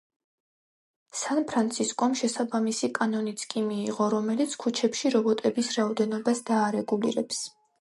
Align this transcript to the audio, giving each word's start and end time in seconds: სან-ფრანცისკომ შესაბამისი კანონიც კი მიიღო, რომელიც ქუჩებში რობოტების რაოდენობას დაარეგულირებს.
სან-ფრანცისკომ 1.19 2.15
შესაბამისი 2.21 2.89
კანონიც 2.99 3.45
კი 3.53 3.63
მიიღო, 3.67 4.09
რომელიც 4.17 4.57
ქუჩებში 4.65 5.13
რობოტების 5.17 5.71
რაოდენობას 5.77 6.43
დაარეგულირებს. 6.53 7.47